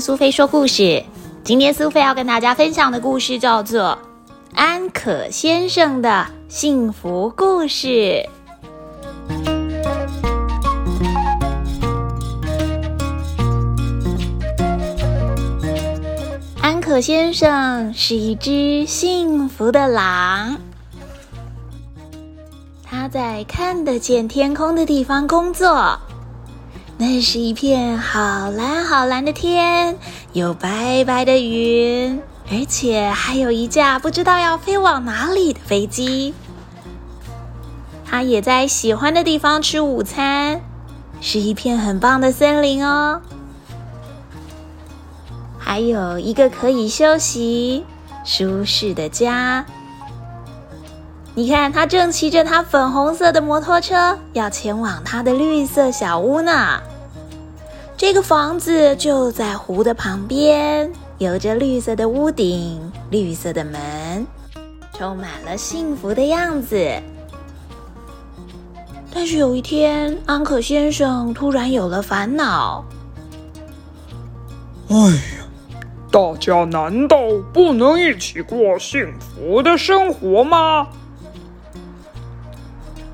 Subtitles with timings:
[0.00, 1.02] 苏菲说故事。
[1.44, 3.98] 今天苏菲要跟大家分享的故事叫做
[4.56, 7.88] 《安可先生的幸福故事》。
[16.60, 20.58] 安可先生是一只幸福的狼，
[22.84, 25.98] 他在看得见天空的地方工作。
[27.00, 29.96] 那是一片好蓝好蓝的天，
[30.32, 32.20] 有白白的云，
[32.50, 36.34] 而且还有一架不知道要飞往哪里的飞机。
[38.04, 40.60] 他也在喜欢的地方吃午餐，
[41.20, 43.20] 是一片很棒的森林哦。
[45.56, 47.84] 还有一个可以休息、
[48.24, 49.64] 舒适的家。
[51.38, 56.80] 你看，他正骑着他粉红色的摩托车，要前往他的绿色小屋呢。
[57.96, 64.26] 这个房子就在湖的旁边，有着绿色的屋顶、绿色的门，
[64.92, 67.00] 充满了幸福的样子。
[69.14, 72.84] 但是有一天，安可先生突然有了烦恼。
[74.88, 75.46] 哎呀，
[76.10, 77.16] 大家难道
[77.54, 80.88] 不能一起过幸福的生活吗？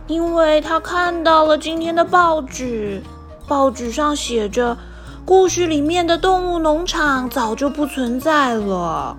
[0.07, 3.03] 因为他看到了今天的报纸，
[3.49, 4.77] 报纸上写着，
[5.25, 9.17] 故事里面的动物农场早就不存在了。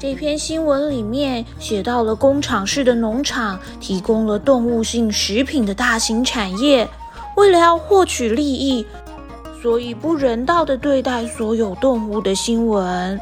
[0.00, 6.88] 这篇新闻里面写到了工厂式的农场提供了动物性食品的大型产业，
[7.36, 8.84] 为了要获取利益，
[9.60, 13.20] 所以不人道的对待所有动物的新闻。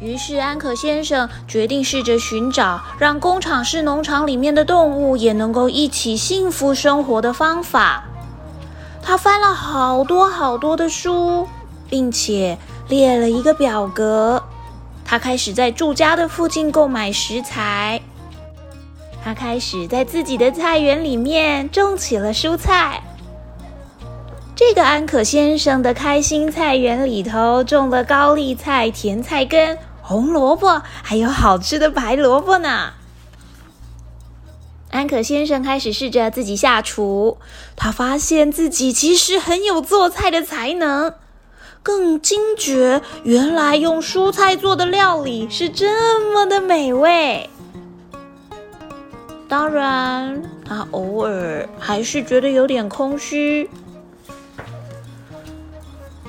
[0.00, 8.04] 于是，安可先生决定试着寻找让工厂式农场里面的动物也能够一起幸福生活的方法。
[9.02, 11.48] 他翻了好多好多的书，
[11.88, 12.56] 并且
[12.88, 14.40] 列了一个表格。
[15.04, 18.00] 他开始在住家的附近购买食材。
[19.24, 23.02] 他开始在自己的菜园里面种起了蔬菜。
[24.54, 29.76] 这个安可先生的开心菜园里头种了高丽菜、甜菜根。
[30.08, 32.94] 红萝卜，还有好吃的白萝卜呢。
[34.90, 37.36] 安可先生开始试着自己下厨，
[37.76, 41.12] 他发现自己其实很有做菜的才能，
[41.82, 47.50] 更惊觉原来用蔬菜做的料理是这么的美味。
[49.46, 53.68] 当然，他偶尔还是觉得有点空虚。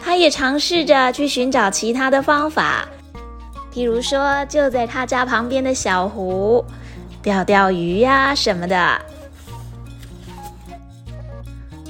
[0.03, 2.85] 他也尝试着去寻找其他的方法。
[3.79, 6.65] 譬如说，就在他家旁边的小湖
[7.23, 8.99] 钓钓鱼呀什么的。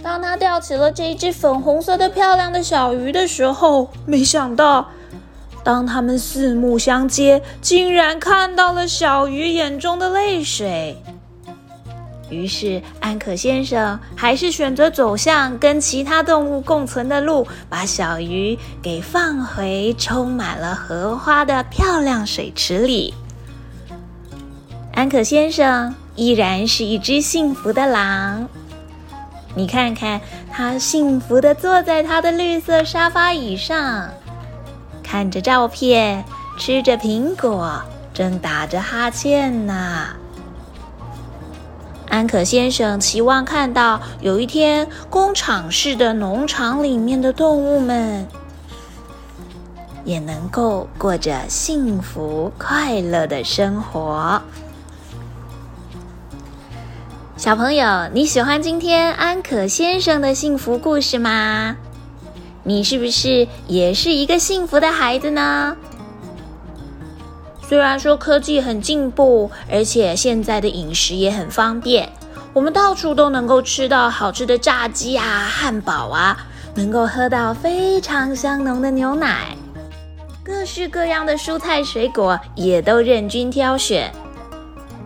[0.03, 4.87] 当他钓起了这一只粉红色的漂亮的小鱼的时候，没想到，
[5.63, 10.95] 当他们四目相接，竟然看到了小鱼眼中的泪水。
[12.29, 23.13] 于是，安可先生还是选择走向跟其他动物共存的路，把小鱼给放回充满了荷花的漂亮水池里。
[24.93, 28.47] 安可先生依然是一只幸福的狼。
[29.55, 34.09] 你看看，他幸福的坐在他的绿色沙发椅上，
[35.01, 36.23] 看着照片，
[36.57, 37.81] 吃着苹果，
[38.13, 40.18] 正打着哈欠呢。
[42.09, 48.27] 安可先生期望看到有一天，工厂式的农场里面的动物们
[50.03, 54.41] 也能够过着幸福快乐的生活。
[57.37, 61.77] 小朋友，你喜欢今天安可先生的幸福故事吗？
[62.63, 65.77] 你是不是也是一个幸福的孩子呢？
[67.69, 72.09] 虽然说科技很进步，而且现在的饮食也很方便，
[72.51, 76.35] 我们到处都能够吃到好吃的炸鸡啊、汉堡啊，
[76.73, 79.55] 能够喝到非常香浓的牛奶，
[80.43, 84.11] 各式各样的蔬菜水果也都任君挑选。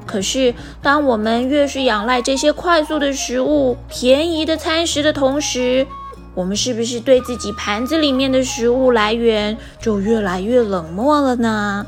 [0.05, 5.85] 可是，当我们越是仰赖这些快速的食物、便宜的餐食的同时，
[6.33, 11.85] 我们是不是对自己盘子里面的食物来源就越来越冷漠了呢？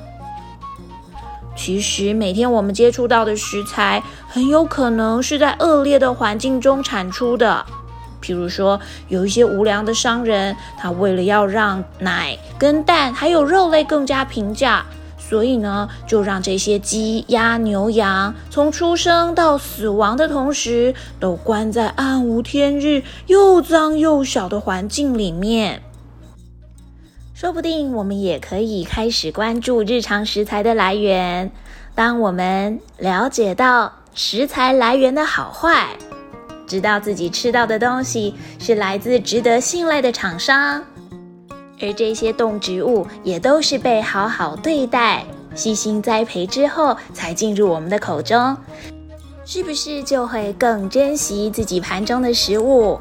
[1.55, 7.65] 其实，每天我们接触到的食材，很有可能是在恶劣的环境中产出的。
[8.21, 14.83] 譬如说，有一些无良的商人，他为了要让奶跟蛋还有肉类更加平价，
[15.17, 25.81] 所以呢，就让这些鸡、鸭、牛、羊从出生到死亡的同时，都关在暗无天日、又脏又小的环境里面。
[27.35, 31.51] 说不定我们也可以开始关注日常食材的来源。
[31.93, 35.89] 当我们了解到食材来源的好坏，
[36.65, 40.81] 知道自己吃到的东西是来自值得信赖的厂商，
[41.81, 48.55] 而这些动植物也都是被好好对待、细心栽培之后才进入我们的口中，
[49.43, 52.97] 是不是就会更珍惜自己盘中的食物？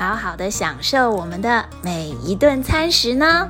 [0.00, 3.46] 好好的享受我们的每一顿餐食呢。